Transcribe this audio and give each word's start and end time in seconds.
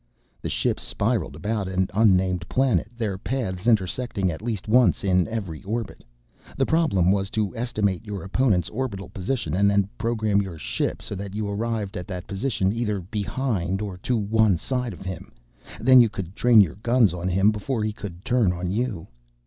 The 0.41 0.49
ships 0.49 0.81
spiraled 0.81 1.35
about 1.35 1.67
an 1.67 1.87
unnamed 1.93 2.49
planet, 2.49 2.87
their 2.97 3.19
paths 3.19 3.67
intersecting 3.67 4.31
at 4.31 4.41
least 4.41 4.67
once 4.67 5.03
in 5.03 5.27
every 5.27 5.61
orbit. 5.61 6.03
The 6.57 6.65
problem 6.65 7.11
was 7.11 7.29
to 7.29 7.55
estimate 7.55 8.03
your 8.03 8.23
opponent's 8.23 8.67
orbital 8.69 9.09
position, 9.09 9.53
and 9.53 9.69
then 9.69 9.87
program 9.99 10.41
your 10.41 10.53
own 10.53 10.57
ship 10.57 11.03
so 11.03 11.13
that 11.13 11.35
you 11.35 11.47
arrived 11.47 11.95
at 11.97 12.07
that 12.07 12.25
position 12.25 12.73
either 12.73 12.99
behind 12.99 13.79
or 13.79 13.95
to 13.97 14.17
one 14.17 14.57
side 14.57 14.93
of 14.93 15.03
him. 15.05 15.31
Then 15.79 16.01
you 16.01 16.09
could 16.09 16.35
train 16.35 16.61
your 16.61 16.77
guns 16.81 17.13
on 17.13 17.27
him 17.27 17.51
before 17.51 17.83
he 17.83 17.93
could 17.93 18.25
turn 18.25 18.51
on 18.51 18.71
you. 18.71 19.07